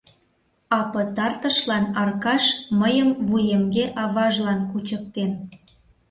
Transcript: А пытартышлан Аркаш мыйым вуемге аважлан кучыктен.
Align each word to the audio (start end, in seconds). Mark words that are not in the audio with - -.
А 0.77 0.79
пытартышлан 0.91 1.85
Аркаш 2.01 2.43
мыйым 2.79 3.09
вуемге 3.27 3.85
аважлан 4.03 4.59
кучыктен. 4.71 5.31